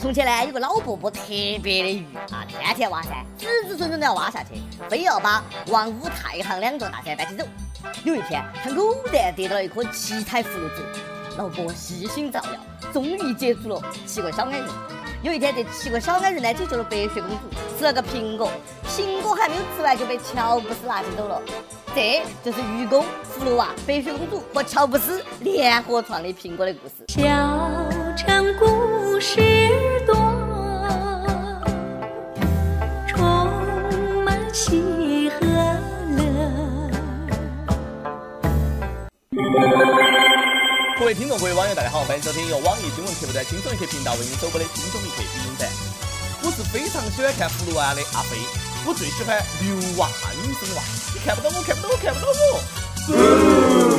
[0.00, 1.20] 从前呢，有个老伯伯特
[1.62, 4.54] 别的愚啊，天天挖山，子子孙孙都要挖下去，
[4.88, 7.44] 非要把王武太行两座大山搬起走。
[8.02, 10.82] 有一天，他偶然得到了一颗七彩葫芦籽，
[11.36, 12.52] 老伯细心照料，
[12.94, 14.66] 终于接住了七个小矮人。
[15.22, 18.50] 有一天，这七个小矮人呢，解救了白雪公主，吃了个苹果，
[18.88, 21.42] 苹果还没有吃完就被乔布斯拿起走了。
[21.94, 23.04] 这就是愚公、
[23.38, 27.04] 葫芦娃、白雪公主和乔布斯联合创立苹果的故事。
[28.20, 29.40] 小城故事
[30.06, 30.14] 多，
[33.08, 33.24] 充
[34.22, 36.20] 满喜和乐。
[40.98, 45.66] 各位听众、各位网友，大家好，欢迎收听由网易新闻客户端轻松一刻频道为您首播的轻松一刻语音版。
[46.42, 48.36] 我是非常喜欢看葫芦娃的阿飞，
[48.84, 50.10] 我最喜欢牛娃、
[50.44, 50.82] 女生娃。
[51.14, 53.86] 你看不到我，看不到我，看不到我。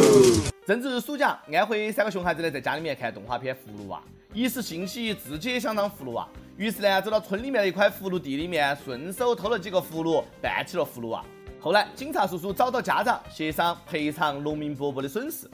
[0.80, 4.02] 正值暑假，安徽三个熊孩子呢在家里面看动画片《葫芦娃》，
[4.34, 6.26] 一时兴起自己也想当葫芦娃，
[6.56, 11.26] 于是呢走到村里面的一块葫芦地里面，顺手偷了几个葫芦，扮起了葫芦娃。
[11.60, 15.46] 后来警察叔叔找到家长，协商赔偿农民伯伯的损失。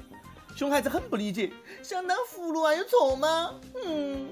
[0.55, 3.55] 熊孩子很不理解，想当葫芦娃有错吗？
[3.83, 4.27] 嗯，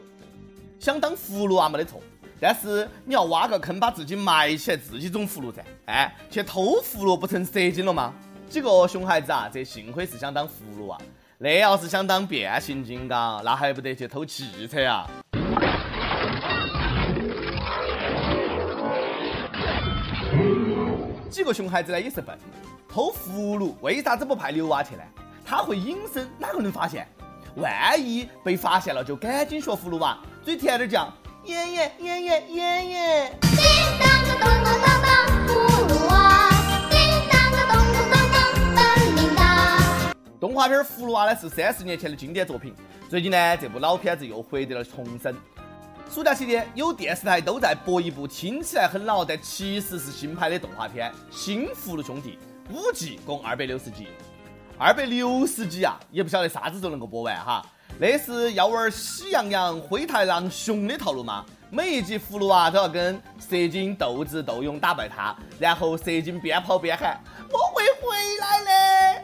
[0.80, 2.00] 想当葫芦娃没得错，
[2.40, 5.66] 但是你要挖个坑把自己埋起来，自己种葫芦噻。
[5.86, 8.14] 哎，去偷葫芦不成蛇精了吗？
[8.50, 10.98] 几个熊孩子啊，这幸亏是想当葫芦娃，
[11.38, 15.10] 那要是想当变形金刚，那还不得去偷汽车啊？
[21.30, 22.38] 几个熊孩子呢也是笨，
[22.88, 25.02] 偷葫芦为啥子不派牛娃去呢？
[25.46, 27.06] 他会隐身，哪个能发现？
[27.56, 33.30] 万一被发现了，就赶紧学葫芦娃，嘴甜点讲，爷爷爷爷爷爷。
[33.42, 33.60] 叮
[34.00, 35.14] 当个咚咚当当，
[35.46, 35.50] 葫
[35.88, 36.14] 芦娃；
[40.46, 42.72] 动画片《葫芦娃》呢是三十年前的经典作品，
[43.10, 45.36] 最近呢这部老片子又获得了重生。
[46.08, 52.38] 暑假期间，有电视台都在播一部听起来很老，但其实是新拍的动画片《新葫芦兄弟》，
[52.72, 54.10] 五季共二百六十集。
[54.78, 57.66] 二百六十集啊，也不晓得啥子时候能够播完哈。
[57.98, 61.44] 那是要玩喜羊羊、灰太狼、熊的套路吗？
[61.72, 67.20] 每一集葫芦娃都要跟蛇精斗智斗勇打败他，然后蛇精边跑边喊
[67.52, 68.64] ：“我会回来
[69.16, 69.24] 的。”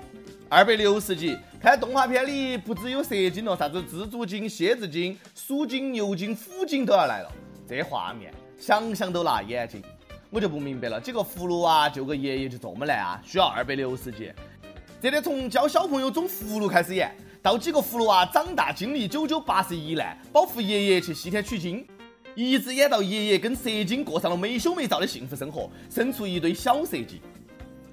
[0.54, 7.32] 二百六十集，看动画片里不只有蛇精了，啥子蜘蛛精、蝎子精、鼠精、牛精、虎精都要来了。
[7.66, 9.82] 这画面想想都辣眼睛，
[10.30, 13.22] 我就不明白了，几个葫芦娃救个爷爷就这么难啊？
[13.26, 14.30] 需要二百六十集？
[15.00, 21.88] 这得从教小朋友种葫芦开始演，到几个葫芦娃长大经历九九八十一难，保护爷爷去西天取经，
[22.36, 27.22] 一直演到爷爷跟蛇精过上了没羞没臊的幸福生活，生出一堆小蛇精。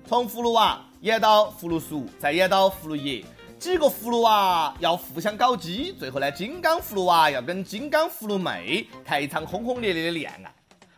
[0.09, 3.23] 从葫芦娃演到葫芦叔，再演到葫芦爷，
[3.59, 10.51] 几个葫芦娃要互相搞基，最后呢，金刚葫芦娃要跟金刚葫芦妹谈一场轰轰烈烈的恋爱，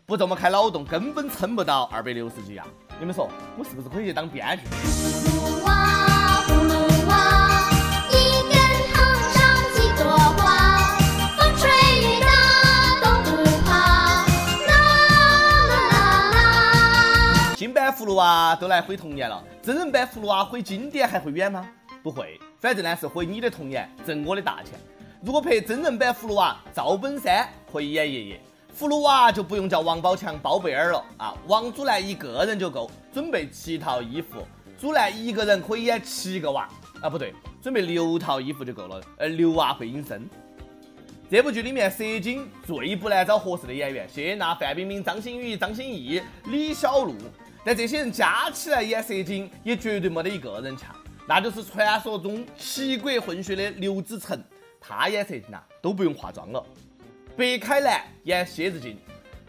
[0.06, 2.65] 不这么开脑洞，根本撑不到二百六十集啊！
[3.00, 3.28] 你们说，
[3.59, 5.39] 我是不是可以去当编剧？
[18.00, 21.68] 葫芦娃都来毁童年了，真人版葫芦娃毁经典还会远吗？
[22.02, 24.72] 不会，反正呢是毁你的童年，挣我的大钱。
[25.20, 28.40] 如果拍真人版葫芦娃，赵本山可以演爷爷，
[28.74, 34.46] 葫芦娃就不用叫王宝强、包贝尔了啊，王祖蓝一个人就够，准备七套衣服，
[34.78, 36.66] 祖蓝一个人可以演七个娃
[37.02, 40.26] 啊，不对，准备六套衣服就够了，呃，六娃会隐身。
[41.30, 47.14] 这部剧里面，蛇精最不难找合适的演员，谢娜、范冰冰、张馨予、张歆艺、李小璐。
[47.65, 50.94] 但这些人加起来演蛇精，也绝对没得一个人强。
[51.26, 54.43] 那就是传说中七国混血的刘子成，
[54.81, 56.65] 他演蛇精啊，都不用化妆了。
[57.37, 58.98] 白凯南演蝎子精，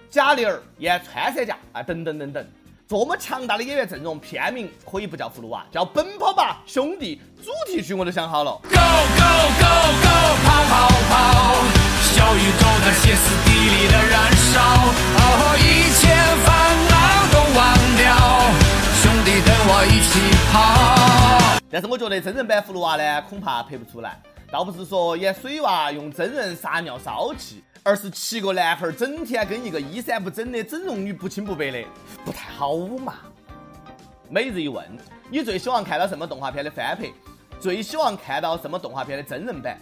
[0.10, 2.46] 贾玲儿演穿山甲啊，等等等等。
[2.88, 7.22] 这么强大的演员阵容，片名可以不叫葫芦娃，叫《奔跑吧兄弟》。
[7.46, 8.52] 主题曲我都想好了。
[8.64, 8.80] Go go
[9.58, 9.66] go
[10.04, 10.10] go，
[10.44, 11.56] 跑跑跑！
[12.14, 14.60] 小宇宙在歇斯底里的燃烧，
[15.16, 16.02] 哦，一切
[16.46, 16.50] 烦
[16.90, 16.91] 恼
[17.54, 18.16] 忘掉，
[19.02, 20.20] 兄弟跟我一起
[20.52, 21.60] 跑。
[21.70, 24.22] 但是我觉得真人版葫芦娃呢，恐怕拍不出来。
[24.52, 31.84] 倒不是说演水娃用真人撒尿骚气，而是七个男孩整天跟一个衣衫不整的整容女不清不白的，
[32.26, 33.16] 不太好嘛。
[34.30, 34.86] 每日一问：
[35.30, 37.10] 你最希望看到什么动画片的翻拍？
[37.60, 39.78] 最希望看到什么动画片的真人版？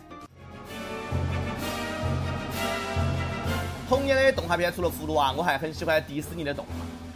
[3.88, 6.72] 童年的动画片除了葫芦娃，我还很喜欢迪士尼的动画。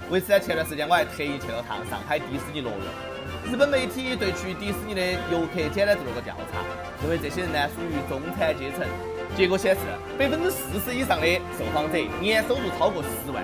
[0.09, 3.51] 为此呢，前段时间我还特意去了趟上海迪士尼乐园。
[3.51, 5.01] 日本媒体对去迪士尼的
[5.31, 6.59] 游客简单做了个调查，
[7.01, 8.85] 认为这些人呢属于中产阶层，
[9.35, 9.81] 结果显示，
[10.17, 11.27] 百分之四十以上的
[11.57, 13.43] 受访者年收入超过十万。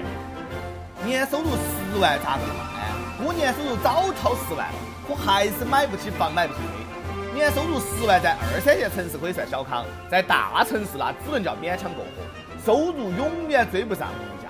[1.05, 2.69] 年收入十万咋个了嘛？
[2.75, 2.91] 哎，
[3.25, 4.75] 我年收入早超十万了，
[5.07, 7.33] 可还是买不起房，买不起车。
[7.33, 14.49] 年收入十万在二三线城市可以算小康，在大城市那只能叫勉强过活，收入永远追不上物价。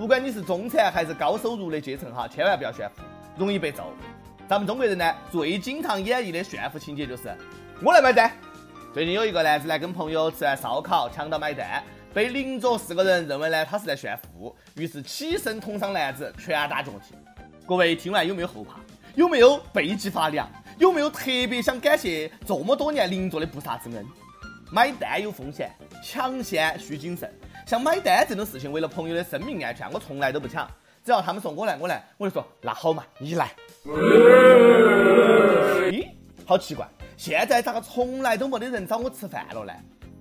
[0.00, 3.02] 不管你是中产还是高收入的阶层哈，千万不要炫富，
[3.36, 3.92] 容易被揍。
[4.48, 7.24] 咱们中国人呢，最经常演绎的炫富情节就是
[7.84, 8.32] 我来买单。
[8.94, 17.14] 最近有一个男子呢，跟朋友吃完烧烤，抢到买单，被邻桌四个人认为呢他是在炫富，于是起身捅伤男子，拳打脚踢。
[17.66, 18.80] 各位听完有没有后怕？
[19.16, 20.50] 有没有背脊发凉？
[20.78, 24.06] 有没有特别想感谢这么多年邻座的不杀之恩？
[24.72, 25.70] 买单有风险，
[26.02, 27.30] 抢先需谨慎。
[27.70, 30.68] 像买单这种事情，为了朋友的生命安全，我从来都不抢。
[31.04, 33.54] 只要他们说我来，我来，我就说那好嘛，你来。
[35.88, 36.04] 咦，
[36.44, 36.84] 好奇怪，
[37.16, 39.72] 现在咋个从来都没得人找我吃饭了呢？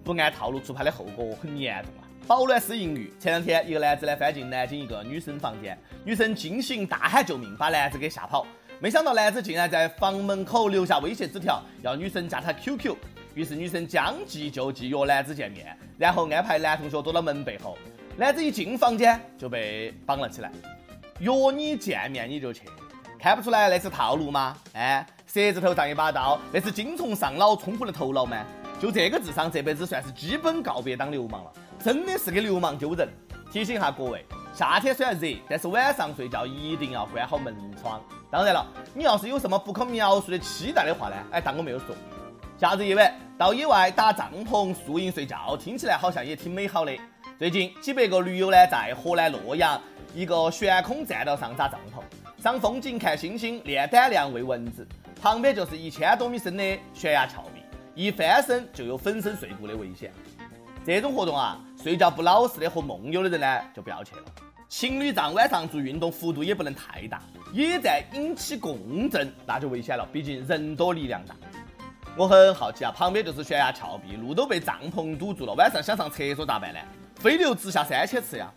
[0.04, 2.06] 不按套路出牌的后果很严重啊！
[2.28, 3.12] 保暖丝淫欲。
[3.20, 5.76] 前两天，一个男子呢翻进南京一个女生房间，
[6.06, 8.46] 女生惊醒大喊救命，把男子给吓跑。
[8.80, 12.96] 没想到男子竟然在房门口留下威胁纸条，要女生加他 QQ。
[13.40, 17.78] 于是女生将计就计，约男子见面，然后安排男同学躲到门背后。
[18.18, 20.52] 男子一进房间就被绑了起来，
[21.20, 22.64] 约你见面你就去，
[23.18, 24.58] 看不出来那是套路吗？
[24.74, 28.46] 哎，舌子头上一把刀，那是精虫上脑冲破了头脑吗？
[28.78, 31.52] 就这个智商，这辈子算是基本告别当流氓了，
[31.82, 33.08] 真的是给流氓丢人。
[33.54, 38.02] 提醒一下各位，夏天虽然热，但是晚上睡觉一定要关好门窗。
[38.30, 41.96] 当然了，你要是有什么不可描述的期待的话呢，哎，当我没有说。
[42.60, 43.10] 夏日夜晚
[43.40, 46.92] 到野外打帐篷、宿营睡觉，听起来好像也挺美好的。
[47.38, 49.82] 最近几百个驴友呢，在河南洛阳
[50.14, 54.86] 一个悬空栈道上扎帐篷，赏风景、看星星、练胆量、喂蚊子。
[55.22, 57.62] 旁边就是一千多米深的悬崖峭壁，
[57.96, 60.12] 一翻身就有粉身碎骨的危险。
[60.86, 64.24] 这种活动啊，睡觉不老实的和梦游的人呢，就不要去了。
[64.68, 67.22] 情侣帐晚上做运动幅度也不能太大，
[67.54, 71.34] 野战引起共振那就危险了，毕竟人多力量大。
[72.18, 76.80] 我很好奇啊，旁边就是悬崖峭壁，路都被帐篷堵住了，晚上想上厕所咋办呢？
[77.16, 78.52] 飞流直下三千尺呀！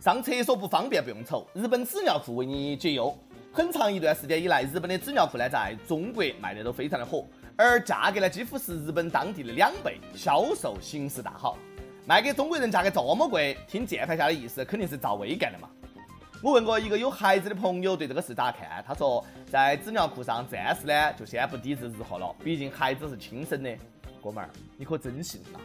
[0.00, 3.16] 上厕所不方便不用愁，日本纸尿裤为你解忧。
[3.52, 7.26] 很长一段时间以来，日本的纸尿裤呢在中国卖的都非常的火，
[7.56, 11.58] 而价格呢几乎是日本当地的两倍，销售形势大好。
[12.06, 15.68] 卖给中国人价格这么贵，听键盘侠的意思，肯定是赵薇干的嘛。
[16.42, 19.22] 我问过一个有孩子的朋友对这个事咋看，他说
[19.52, 23.70] 在纸尿裤上暂时呢就先不抵制日货了，毕竟孩子是亲生的。
[24.22, 24.48] 哥们儿，
[24.78, 25.58] 你可真信呐。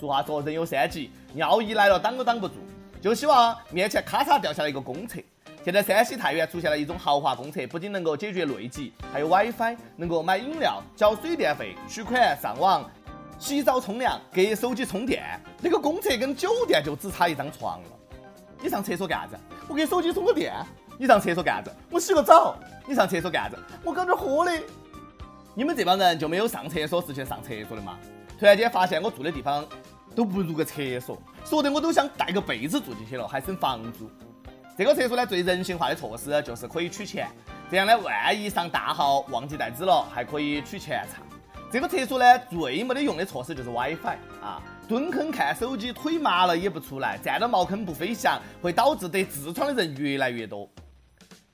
[0.00, 2.54] 俗话说人有三急，尿意来了挡都挡不住。
[3.00, 5.20] 就希望面前咔嚓掉下来一个公厕。
[5.64, 12.90] 现在山西太原出现了一种豪华公厕，不仅能够解决内急，还有 WiFi，能够买饮料、交水电费、取款、上网、
[13.38, 15.22] 洗澡、冲凉、给手机充电。
[15.60, 17.97] 那个公厕跟酒店就只差一张床了。
[18.60, 19.38] 你上厕所干啥子？
[19.68, 20.52] 我给手机充个电。
[20.98, 21.76] 你上厕所干啥子？
[21.90, 22.58] 我洗个澡。
[22.86, 23.62] 你上厕所干啥子？
[23.84, 24.52] 我搞点喝的。
[25.54, 27.98] 你们这帮人就没有上厕所是去上厕所的吗？
[28.38, 29.66] 突然间发现我住的地方
[30.14, 34.08] 都不如个厕所，说的我都想带个被子住进去了，还省房租。
[34.76, 37.28] 这个厕所呢，最人性化的措施就是可以取钱，
[37.68, 41.20] 这样呢，万一上大号忘记带纸了，还可以取钱擦。
[41.70, 50.66] 这个厕所呢，最没得用的措施就是 WiFi 啊，蹲坑看手机，腿麻了也不出来，站到茅坑不飞翔，会导致得痔疮的人越来越多。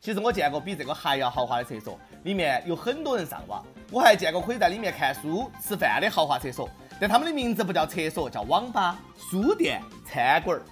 [0.00, 3.66] 其实我见过比这个还要豪华的厕所，里面有很多人上网。
[3.90, 10.62] 我还见过可以在里面看书、吃饭的豪华厕所，但他们的名字不叫厕所，叫网吧、书店、餐馆儿。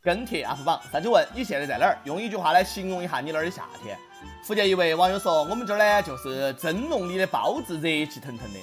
[0.00, 1.98] 跟帖 UP 榜上去问你现在在哪儿？
[2.04, 3.98] 用一句话来形容一下你那儿的夏天。
[4.42, 8.60] 福建一位网友说：“我们这儿呢，就是蒸笼里的包子，热气腾腾的，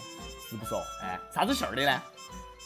[0.50, 0.74] 是不是？
[1.02, 2.02] 哎，啥子馅儿的呢？”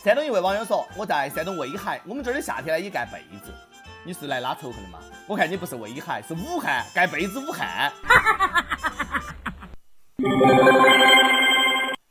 [0.03, 3.51] 山东一位网友说：“我在山东威海，我们这儿的夏天呢也盖被子。
[4.05, 4.99] 你是来拉仇恨的吗？
[5.27, 7.91] 我看你不是威海，是武汉，盖被子武汉。”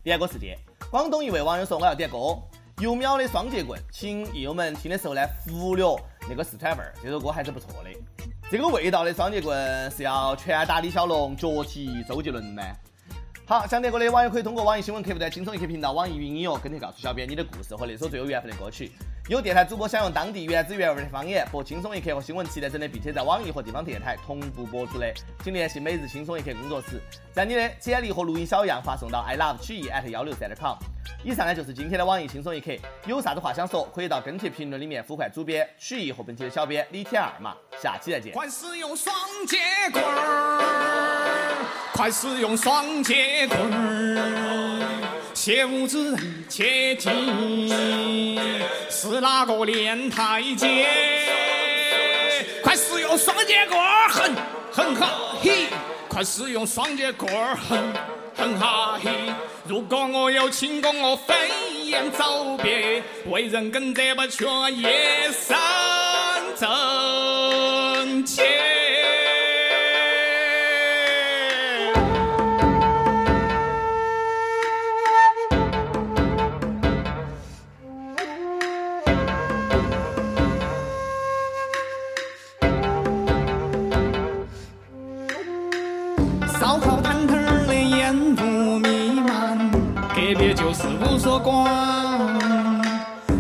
[0.02, 0.58] 点歌世界，
[0.90, 2.36] 广东一位网友说：“我要点歌，
[2.78, 5.84] 油苗的双截棍，请益友们听的时候呢，忽略
[6.28, 7.90] 那个四川味儿，这首歌还是不错的。
[8.48, 12.62] 这个味道的双截棍是要拳打李小龙，脚踢周杰伦吗？”
[13.44, 18.92] 好，想点歌的网友可以通过网易新闻客户端轻松一刻频道、网易云音乐跟帖告诉小编你的故事和那首最有缘分的歌曲。
[19.28, 27.02] 有电台主播想用当地原汁原味的方言播轻松一刻和新闻七点整的，并且在网易和地方电台同步播出的，请联系每日轻松一刻工作室，
[27.34, 30.76] 将你的简历和录音小样发送到 i love 曲艺 at 幺六三点 com。
[31.24, 32.70] 以上呢就是今天的网易轻松一刻，
[33.04, 37.56] 有啥子话想说，可以到跟帖评论里面呼唤主编曲艺和本期的小编李天二嘛。
[37.82, 38.32] 下期再见。
[38.32, 39.12] 快使用双
[39.48, 39.58] 截
[39.92, 41.66] 棍儿。
[41.94, 44.86] 快使用双截棍儿，
[45.34, 47.08] 切勿之人切记，
[48.90, 50.86] 是哪个练太监？
[52.62, 54.34] 快使用双截棍儿，哼
[54.72, 55.66] 哼哈嘿！
[56.08, 57.78] 快使用双截棍儿，哼
[58.36, 59.10] 哼哈嘿！
[59.66, 61.34] 如果我有轻功，我飞
[61.84, 64.82] 檐走壁，为人更得不缺一
[65.32, 65.56] 身
[66.58, 68.42] 正气。
[86.76, 89.70] 烧烤摊摊儿的烟雾弥漫，
[90.10, 91.64] 隔壁就是五所馆。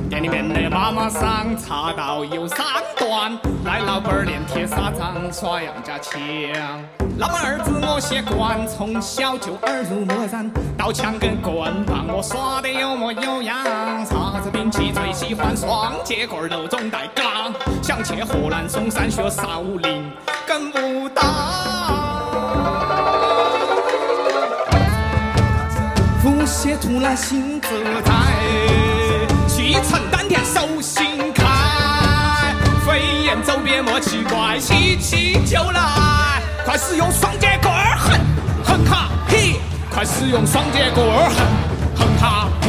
[0.08, 2.64] 店里面的妈妈桑茶道有三
[2.96, 6.18] 段，来老板儿练铁砂掌耍杨家枪。
[7.18, 13.54] 老板儿子我习惯，从小就耳濡目染，刀枪跟棍棒我耍得有模有样。
[14.06, 17.52] 啥子兵器最喜欢双节棍儿柔中带刚，
[17.82, 20.10] 想去河南嵩山学少林
[20.46, 21.22] 跟武当。
[26.46, 27.68] 腹泻突然心自
[28.04, 28.12] 在，
[29.48, 31.44] 气沉丹田手心开，
[32.86, 36.40] 飞檐走壁莫奇怪，喜气就来。
[36.64, 38.20] 快使用双截棍儿，哼
[38.64, 39.56] 哼哈嘿！
[39.90, 41.30] 快使用双截棍儿，
[41.96, 42.68] 哼哼哈嘿！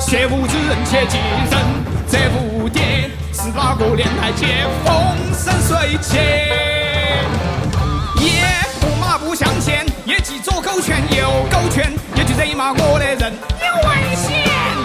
[0.00, 1.18] 切勿之人切记
[1.50, 1.60] 人，
[2.08, 4.46] 这蝴蝶是哪个练太极
[4.86, 4.94] 风
[5.34, 6.67] 生水起？
[10.78, 14.30] 勾拳又勾拳，也去惹骂我的人有危险。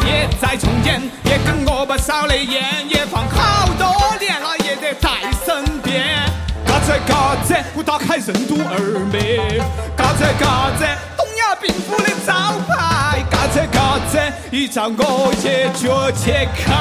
[0.03, 5.11] 也在从前，也跟我不少的烟，也放好多年了，也得在
[5.45, 6.27] 身边。
[6.65, 8.79] 嘎吱嘎吱，我打开任督二
[9.11, 9.59] 脉，
[9.95, 12.33] 嘎吱嘎吱，东亚病夫的招
[12.67, 16.73] 牌，嘎吱嘎吱，一招我也就解开。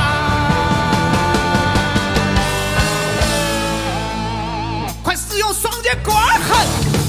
[5.03, 6.57] 快使用双截棍儿，哼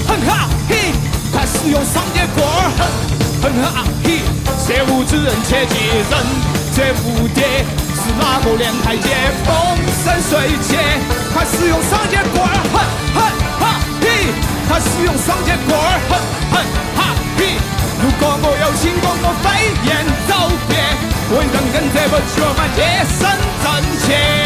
[0.06, 0.92] 哼哈嘿！
[1.34, 4.22] 快使用双节棍儿，哼哼哈嘿！
[4.64, 5.74] 切勿之人切记
[6.08, 6.14] 人，
[6.72, 7.66] 这蝴蝶
[7.98, 9.10] 是哪个练太极
[9.42, 9.50] 风
[10.04, 10.78] 生水起？
[11.34, 12.78] 快使用双节棍，哼
[13.14, 13.20] 哼
[13.58, 14.30] 哈嘿！
[14.68, 15.76] 快使用双节棍，
[16.08, 16.14] 哼
[16.52, 16.54] 哼
[16.96, 17.02] 哈
[17.36, 17.58] 嘿！
[18.00, 20.32] 如果我有轻功，我飞檐走
[20.68, 20.72] 壁，
[21.34, 23.26] 为人跟这不缺满一身
[23.64, 23.66] 正
[24.06, 24.43] 气。